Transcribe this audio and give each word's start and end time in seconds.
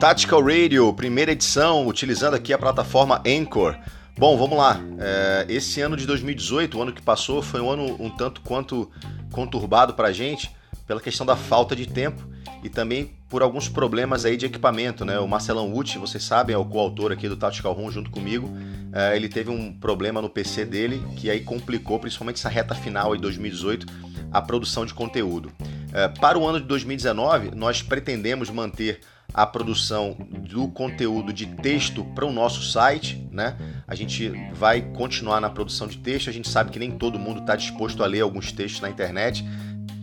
Tactical 0.00 0.42
Radio, 0.42 0.90
primeira 0.94 1.32
edição, 1.32 1.86
utilizando 1.86 2.32
aqui 2.32 2.54
a 2.54 2.58
plataforma 2.58 3.22
Anchor. 3.26 3.76
Bom, 4.18 4.34
vamos 4.38 4.56
lá. 4.56 4.80
É, 4.98 5.44
esse 5.46 5.82
ano 5.82 5.94
de 5.94 6.06
2018, 6.06 6.78
o 6.78 6.80
ano 6.80 6.92
que 6.94 7.02
passou, 7.02 7.42
foi 7.42 7.60
um 7.60 7.70
ano 7.70 7.96
um 8.00 8.08
tanto 8.08 8.40
quanto 8.40 8.90
conturbado 9.30 9.92
para 9.92 10.08
a 10.08 10.12
gente 10.12 10.50
pela 10.86 11.02
questão 11.02 11.26
da 11.26 11.36
falta 11.36 11.76
de 11.76 11.86
tempo 11.86 12.26
e 12.64 12.70
também 12.70 13.10
por 13.28 13.42
alguns 13.42 13.68
problemas 13.68 14.24
aí 14.24 14.38
de 14.38 14.46
equipamento, 14.46 15.04
né? 15.04 15.18
O 15.18 15.28
Marcelão 15.28 15.70
Uti, 15.76 15.98
vocês 15.98 16.24
sabem, 16.24 16.54
é 16.54 16.58
o 16.58 16.64
coautor 16.64 17.12
aqui 17.12 17.28
do 17.28 17.36
Tactical 17.36 17.74
Room 17.74 17.90
junto 17.90 18.10
comigo. 18.10 18.50
É, 18.94 19.14
ele 19.14 19.28
teve 19.28 19.50
um 19.50 19.70
problema 19.70 20.22
no 20.22 20.30
PC 20.30 20.64
dele 20.64 21.04
que 21.14 21.28
aí 21.28 21.40
complicou, 21.40 21.98
principalmente 21.98 22.36
essa 22.36 22.48
reta 22.48 22.74
final 22.74 23.14
de 23.14 23.20
2018, 23.20 23.86
a 24.32 24.40
produção 24.40 24.86
de 24.86 24.94
conteúdo. 24.94 25.52
É, 25.92 26.08
para 26.08 26.38
o 26.38 26.46
ano 26.46 26.58
de 26.58 26.66
2019, 26.66 27.50
nós 27.54 27.82
pretendemos 27.82 28.48
manter 28.48 29.00
a 29.32 29.46
produção 29.46 30.16
do 30.48 30.68
conteúdo 30.68 31.32
de 31.32 31.46
texto 31.46 32.04
para 32.14 32.26
o 32.26 32.32
nosso 32.32 32.62
site, 32.62 33.26
né? 33.30 33.56
A 33.86 33.94
gente 33.94 34.28
vai 34.54 34.80
continuar 34.80 35.40
na 35.40 35.50
produção 35.50 35.86
de 35.86 35.98
texto. 35.98 36.28
A 36.28 36.32
gente 36.32 36.48
sabe 36.48 36.70
que 36.70 36.78
nem 36.78 36.90
todo 36.90 37.18
mundo 37.18 37.40
está 37.40 37.56
disposto 37.56 38.02
a 38.02 38.06
ler 38.06 38.20
alguns 38.20 38.52
textos 38.52 38.80
na 38.80 38.90
internet, 38.90 39.44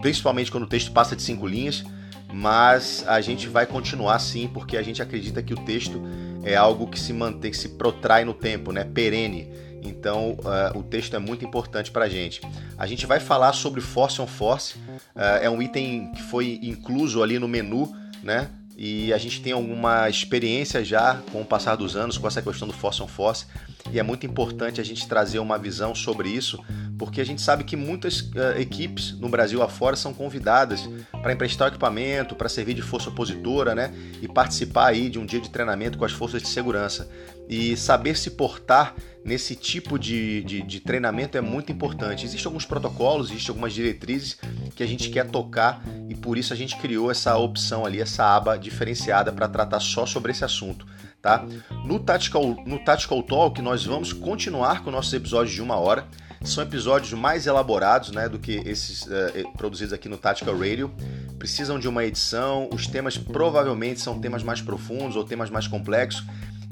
principalmente 0.02 0.52
quando 0.52 0.64
o 0.64 0.68
texto 0.68 0.92
passa 0.92 1.16
de 1.16 1.22
cinco 1.22 1.48
linhas 1.48 1.84
mas 2.32 3.06
a 3.08 3.22
gente 3.22 3.48
vai 3.48 3.66
continuar 3.66 4.20
sim, 4.20 4.50
porque 4.54 4.78
a 4.78 4.84
gente 4.84 5.02
acredita 5.02 5.42
que 5.42 5.54
o 5.54 5.58
texto 5.58 6.02
é 6.44 6.56
algo 6.56 6.88
que 6.88 7.00
se 7.00 7.14
mantém, 7.14 7.52
que 7.52 7.58
se 7.58 7.70
protrai 7.70 8.26
no 8.26 8.34
tempo, 8.34 8.72
né? 8.72 8.84
perene. 8.84 9.50
Então 9.82 10.32
uh, 10.32 10.78
o 10.78 10.84
texto 10.84 11.16
é 11.16 11.20
muito 11.20 11.46
importante 11.46 11.90
para 11.90 12.06
a 12.06 12.10
gente. 12.10 12.42
A 12.78 12.86
gente 12.86 13.06
vai 13.06 13.20
falar 13.20 13.54
sobre 13.54 13.80
Force 13.80 14.22
on 14.22 14.28
Force, 14.28 14.78
uh, 14.78 15.40
é 15.42 15.50
um 15.50 15.62
item 15.62 16.12
que 16.12 16.22
foi 16.24 16.60
incluso 16.62 17.24
ali 17.24 17.40
no 17.40 17.48
menu, 17.48 17.92
né? 18.22 18.50
E 18.78 19.12
a 19.12 19.18
gente 19.18 19.42
tem 19.42 19.54
alguma 19.54 20.08
experiência 20.08 20.86
já 20.86 21.20
com 21.32 21.42
o 21.42 21.46
passar 21.46 21.76
dos 21.76 21.96
anos 21.96 22.18
com 22.18 22.28
essa 22.28 22.44
questão 22.44 22.68
do 22.68 22.74
Force 22.74 23.02
on 23.02 23.08
Force, 23.08 23.48
e 23.92 23.98
é 24.00 24.04
muito 24.04 24.26
importante 24.26 24.80
a 24.80 24.84
gente 24.84 25.08
trazer 25.08 25.40
uma 25.40 25.58
visão 25.58 25.96
sobre 25.96 26.30
isso, 26.30 26.64
porque 26.98 27.22
a 27.22 27.26
gente 27.26 27.42
sabe 27.42 27.64
que 27.64 27.76
muitas 27.76 28.22
uh, 28.22 28.58
equipes 28.58 29.18
no 29.20 29.30
Brasil 29.30 29.62
afora 29.62 29.96
são 29.96 30.14
convidadas 30.14 30.90
para 31.22 31.32
emprestar 31.32 31.68
equipamento, 31.68 32.36
para 32.36 32.50
servir 32.50 32.74
de 32.74 32.82
força 32.82 33.10
opositora, 33.10 33.76
né? 33.76 33.94
E 34.22 34.28
participar 34.28 34.88
aí 34.88 35.10
de 35.10 35.20
um 35.20 35.26
dia 35.26 35.40
de 35.40 35.50
treinamento 35.50 35.98
com 35.98 36.06
as 36.06 36.12
forças 36.12 36.42
de 36.42 36.48
segurança. 36.48 37.10
E 37.48 37.78
saber 37.78 38.18
se 38.18 38.32
portar 38.32 38.96
nesse 39.24 39.56
tipo 39.56 39.98
de, 39.98 40.44
de, 40.44 40.62
de 40.62 40.80
treinamento 40.80 41.38
é 41.38 41.42
muito 41.42 41.72
importante. 41.72 42.26
Existem 42.26 42.48
alguns 42.48 42.66
protocolos, 42.66 43.30
existem 43.30 43.52
algumas 43.52 43.74
diretrizes 43.74 44.38
que 44.76 44.84
a 44.84 44.88
gente 44.88 45.10
quer 45.10 45.30
tocar 45.30 45.82
e 46.10 46.16
por 46.16 46.38
isso 46.38 46.52
a 46.52 46.56
gente 46.56 46.76
criou 46.78 47.12
essa 47.12 47.38
opção 47.38 47.86
ali, 47.86 48.02
essa 48.02 48.36
aba 48.36 48.58
diferenciada 48.58 49.32
para 49.32 49.48
tratar 49.48 49.80
só 49.80 50.06
sobre 50.06 50.32
esse 50.32 50.44
assunto. 50.44 50.86
Tá? 51.22 51.46
No, 51.84 52.00
Tactical, 52.00 52.56
no 52.66 52.80
Tactical 52.80 53.24
Talk, 53.24 53.62
nós 53.62 53.86
vamos 53.86 54.14
continuar 54.14 54.84
com 54.84 54.92
nossos 54.92 55.14
episódios 55.14 55.54
de 55.54 55.62
uma 55.62 55.76
hora 55.76 56.08
são 56.44 56.64
episódios 56.64 57.14
mais 57.14 57.48
elaborados 57.48 58.12
né, 58.12 58.28
do 58.30 58.40
que 58.40 58.62
esses 58.66 59.04
uh, 59.04 59.52
produzidos 59.58 59.94
aqui 59.94 60.08
no 60.08 60.18
Tactical 60.18 60.58
Radio. 60.58 60.92
Precisam 61.38 61.80
de 61.80 61.88
uma 61.88 62.04
edição, 62.04 62.70
os 62.74 62.88
temas 62.88 63.18
provavelmente 63.18 64.00
são 64.00 64.20
temas 64.20 64.44
mais 64.44 64.62
profundos 64.62 65.16
ou 65.16 65.24
temas 65.24 65.50
mais 65.50 65.68
complexos 65.68 66.24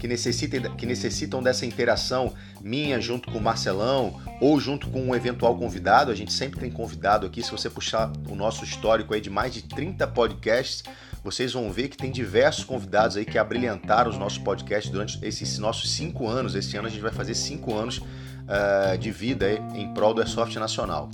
que 0.05 0.07
necessitem, 0.07 0.61
que 0.75 0.85
necessitam 0.85 1.41
dessa 1.41 1.65
interação 1.65 2.33
minha 2.61 3.01
junto 3.01 3.31
com 3.31 3.39
o 3.39 3.41
Marcelão 3.41 4.21
ou 4.39 4.59
junto 4.59 4.87
com 4.87 5.01
um 5.01 5.15
eventual 5.15 5.57
convidado. 5.57 6.11
A 6.11 6.15
gente 6.15 6.31
sempre 6.31 6.59
tem 6.59 6.69
convidado 6.69 7.25
aqui. 7.25 7.41
Se 7.41 7.51
você 7.51 7.69
puxar 7.69 8.11
o 8.29 8.35
nosso 8.35 8.63
histórico 8.63 9.13
aí 9.13 9.21
de 9.21 9.31
mais 9.31 9.53
de 9.53 9.63
30 9.63 10.05
podcasts, 10.07 10.83
vocês 11.23 11.53
vão 11.53 11.71
ver 11.71 11.87
que 11.87 11.97
tem 11.97 12.11
diversos 12.11 12.63
convidados 12.63 13.17
aí 13.17 13.25
que 13.25 13.37
abrilhantaram 13.37 14.11
os 14.11 14.17
nossos 14.17 14.37
podcasts 14.37 14.91
durante 14.91 15.17
esses 15.25 15.57
nossos 15.57 15.91
cinco 15.91 16.27
anos. 16.27 16.53
Esse 16.53 16.77
ano 16.77 16.87
a 16.87 16.91
gente 16.91 17.01
vai 17.01 17.11
fazer 17.11 17.33
cinco 17.33 17.73
anos 17.73 17.97
uh, 17.97 18.97
de 18.99 19.09
vida 19.11 19.51
em 19.73 19.91
prol 19.93 20.13
do 20.13 20.21
Airsoft 20.21 20.55
Nacional. 20.57 21.09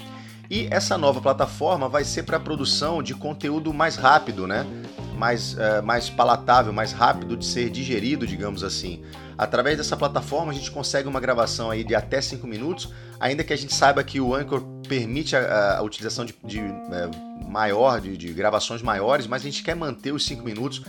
E 0.50 0.68
essa 0.70 0.98
nova 0.98 1.22
plataforma 1.22 1.88
vai 1.88 2.04
ser 2.04 2.24
para 2.24 2.36
a 2.36 2.40
produção 2.42 3.02
de 3.02 3.16
conteúdo 3.16 3.74
mais 3.74 3.96
rápido, 3.96 4.46
né? 4.46 4.66
Mais, 5.22 5.54
uh, 5.54 5.84
mais 5.84 6.10
palatável, 6.10 6.74
mais 6.74 6.92
rápido 6.92 7.38
de 7.38 7.46
ser 7.46 7.70
digerido, 7.70 8.26
digamos 8.26 8.64
assim. 8.64 9.04
Através 9.38 9.78
dessa 9.78 9.96
plataforma 9.96 10.52
a 10.52 10.56
gente 10.56 10.72
consegue 10.72 11.08
uma 11.08 11.20
gravação 11.20 11.70
aí 11.70 11.84
de 11.84 11.94
até 11.94 12.20
5 12.20 12.48
minutos, 12.48 12.92
ainda 13.20 13.44
que 13.44 13.54
a 13.54 13.56
gente 13.56 13.72
saiba 13.72 14.04
que 14.04 14.20
o 14.20 14.34
Anchor 14.34 14.64
permite 14.90 15.36
a, 15.36 15.78
a 15.78 15.82
utilização 15.84 16.26
de, 16.26 16.34
de 16.44 16.60
uh, 16.60 17.48
maior, 17.48 18.02
de, 18.02 18.18
de, 18.18 18.34
gravações 18.34 18.82
maiores, 18.82 19.28
mas 19.28 19.44
a 19.44 19.46
gente 19.46 19.62
quer 19.62 19.76
manter 19.76 20.12
os 20.12 20.26
5 20.26 20.44
minutos 20.44 20.82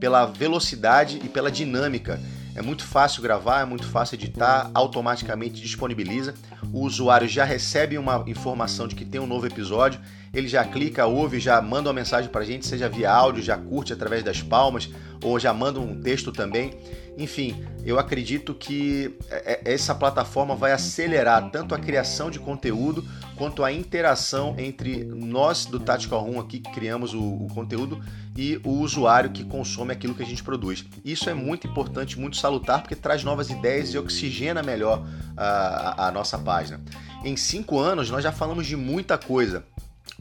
pela 0.00 0.26
velocidade 0.26 1.20
e 1.22 1.28
pela 1.28 1.48
dinâmica 1.48 2.18
é 2.56 2.62
muito 2.62 2.84
fácil 2.84 3.22
gravar, 3.22 3.60
é 3.60 3.64
muito 3.64 3.86
fácil 3.86 4.16
editar, 4.16 4.68
automaticamente 4.74 5.60
disponibiliza. 5.60 6.34
O 6.72 6.80
usuário 6.80 7.28
já 7.28 7.44
recebe 7.44 7.98
uma 7.98 8.24
informação 8.26 8.88
de 8.88 8.96
que 8.96 9.04
tem 9.04 9.20
um 9.20 9.26
novo 9.26 9.46
episódio, 9.46 10.00
ele 10.36 10.48
já 10.48 10.62
clica, 10.64 11.06
ouve, 11.06 11.40
já 11.40 11.62
manda 11.62 11.88
uma 11.88 11.94
mensagem 11.94 12.30
para 12.30 12.42
a 12.42 12.44
gente, 12.44 12.66
seja 12.66 12.90
via 12.90 13.10
áudio, 13.10 13.42
já 13.42 13.56
curte 13.56 13.94
através 13.94 14.22
das 14.22 14.42
palmas 14.42 14.90
ou 15.24 15.40
já 15.40 15.52
manda 15.54 15.80
um 15.80 15.98
texto 15.98 16.30
também. 16.30 16.74
Enfim, 17.16 17.64
eu 17.82 17.98
acredito 17.98 18.52
que 18.52 19.16
é, 19.30 19.52
é, 19.52 19.72
essa 19.72 19.94
plataforma 19.94 20.54
vai 20.54 20.72
acelerar 20.72 21.50
tanto 21.50 21.74
a 21.74 21.78
criação 21.78 22.30
de 22.30 22.38
conteúdo 22.38 23.02
quanto 23.34 23.64
a 23.64 23.72
interação 23.72 24.54
entre 24.58 25.04
nós 25.04 25.64
do 25.64 25.80
Tactical 25.80 26.20
Room 26.20 26.38
aqui 26.38 26.58
que 26.58 26.70
criamos 26.70 27.14
o, 27.14 27.22
o 27.22 27.46
conteúdo 27.54 27.98
e 28.36 28.60
o 28.62 28.72
usuário 28.72 29.30
que 29.30 29.42
consome 29.42 29.92
aquilo 29.92 30.14
que 30.14 30.22
a 30.22 30.26
gente 30.26 30.42
produz. 30.42 30.84
Isso 31.02 31.30
é 31.30 31.34
muito 31.34 31.66
importante, 31.66 32.20
muito 32.20 32.36
salutar, 32.36 32.82
porque 32.82 32.94
traz 32.94 33.24
novas 33.24 33.48
ideias 33.48 33.94
e 33.94 33.98
oxigena 33.98 34.62
melhor 34.62 35.06
a, 35.34 36.08
a 36.08 36.12
nossa 36.12 36.38
página. 36.38 36.78
Em 37.24 37.34
cinco 37.38 37.78
anos 37.78 38.10
nós 38.10 38.22
já 38.22 38.30
falamos 38.30 38.66
de 38.66 38.76
muita 38.76 39.16
coisa. 39.16 39.64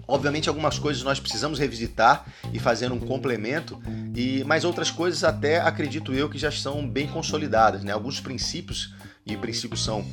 Obviamente 0.08 0.50
algumas 0.50 0.78
coisas 0.78 1.04
nós 1.04 1.20
precisamos 1.20 1.58
revisitar 1.58 2.26
e 2.54 2.60
fazer 2.60 2.92
um 2.92 3.00
complemento, 3.00 3.82
e 4.16 4.44
mas 4.44 4.64
outras 4.64 4.92
coisas 4.92 5.24
até 5.24 5.60
acredito 5.60 6.14
eu 6.14 6.30
que 6.30 6.38
já 6.38 6.52
são 6.52 6.88
bem 6.88 7.08
consolidadas, 7.08 7.84
né? 7.84 7.92
Alguns 7.92 8.20
princípios 8.20 8.94
e 9.26 9.36
princípios 9.36 9.84
são 9.84 10.02
uh, 10.02 10.06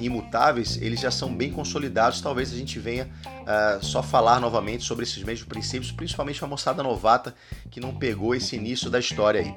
imutáveis, 0.00 0.78
eles 0.80 1.00
já 1.00 1.10
são 1.10 1.34
bem 1.34 1.52
consolidados. 1.52 2.20
Talvez 2.22 2.50
a 2.52 2.56
gente 2.56 2.78
venha 2.78 3.10
uh, 3.24 3.84
só 3.84 4.02
falar 4.02 4.40
novamente 4.40 4.84
sobre 4.84 5.04
esses 5.04 5.22
mesmos 5.22 5.46
princípios, 5.46 5.92
principalmente 5.92 6.42
a 6.42 6.46
moçada 6.46 6.82
novata 6.82 7.34
que 7.70 7.78
não 7.78 7.94
pegou 7.94 8.34
esse 8.34 8.56
início 8.56 8.88
da 8.88 8.98
história 8.98 9.42
aí. 9.42 9.54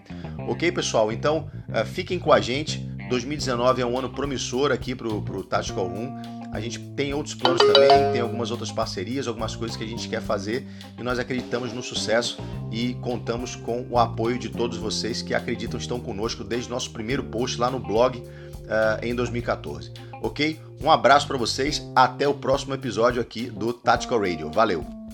Ok, 0.48 0.72
pessoal? 0.74 1.12
Então 1.12 1.50
uh, 1.70 1.86
fiquem 1.86 2.20
com 2.20 2.34
a 2.34 2.42
gente. 2.42 2.86
2019 3.09 3.81
é 3.81 3.85
um 3.85 3.97
ano 3.97 4.09
promissor 4.09 4.72
aqui 4.72 4.94
para 4.94 5.07
o 5.07 5.44
Tactical 5.44 5.88
Room. 5.88 6.38
A 6.51 6.59
gente 6.59 6.79
tem 6.79 7.13
outros 7.13 7.35
planos 7.35 7.62
também, 7.62 8.12
tem 8.12 8.22
algumas 8.22 8.51
outras 8.51 8.72
parcerias, 8.72 9.28
algumas 9.28 9.56
coisas 9.56 9.75
que 9.75 9.84
a 9.84 9.88
gente 9.88 10.07
quer 10.07 10.22
fazer 10.22 10.66
e 10.97 11.03
nós 11.03 11.19
acreditamos 11.19 11.73
no 11.73 11.84
sucesso 11.84 12.38
e 12.72 12.94
contamos 12.96 13.56
com 13.56 13.85
o 13.90 14.00
apoio 14.00 14.40
de 14.40 14.50
todos 14.50 14.78
vocês 14.78 15.22
que 15.22 15.34
acreditam 15.34 15.79
estão 15.79 16.00
conosco 16.00 16.44
desde 16.44 16.69
nosso 16.69 16.91
primeiro 16.91 17.23
post 17.23 17.59
lá 17.59 17.69
no 17.69 17.79
blog 17.79 18.17
uh, 18.17 19.03
em 19.03 19.13
2014. 19.13 19.91
Ok? 20.22 20.59
Um 20.81 20.90
abraço 20.90 21.28
para 21.28 21.38
vocês, 21.38 21.81
até 21.96 22.28
o 22.28 22.34
próximo 22.34 22.73
episódio 22.73 23.22
aqui 23.22 23.50
do 23.50 23.73
Tactical 23.73 24.19
Radio. 24.19 24.50
Valeu! 24.50 25.06